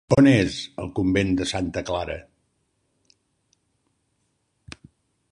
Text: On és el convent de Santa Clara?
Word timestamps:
On 0.15 0.27
és 0.29 0.55
el 0.83 0.87
convent 0.99 1.33
de 1.41 1.45
Santa 1.51 1.83
Clara? 1.89 2.15